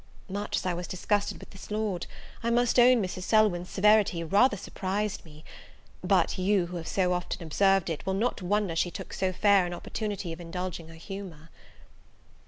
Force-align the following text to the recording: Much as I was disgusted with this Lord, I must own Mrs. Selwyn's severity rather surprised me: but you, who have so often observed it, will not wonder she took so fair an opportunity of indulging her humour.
Much 0.29 0.55
as 0.57 0.65
I 0.65 0.73
was 0.73 0.87
disgusted 0.87 1.39
with 1.39 1.51
this 1.51 1.69
Lord, 1.69 2.07
I 2.41 2.49
must 2.49 2.79
own 2.79 3.03
Mrs. 3.03 3.21
Selwyn's 3.21 3.69
severity 3.69 4.23
rather 4.23 4.57
surprised 4.57 5.23
me: 5.23 5.45
but 6.03 6.39
you, 6.39 6.65
who 6.65 6.77
have 6.77 6.87
so 6.87 7.13
often 7.13 7.43
observed 7.43 7.87
it, 7.87 8.03
will 8.03 8.15
not 8.15 8.41
wonder 8.41 8.75
she 8.75 8.89
took 8.89 9.13
so 9.13 9.31
fair 9.31 9.63
an 9.67 9.75
opportunity 9.75 10.33
of 10.33 10.41
indulging 10.41 10.87
her 10.87 10.95
humour. 10.95 11.49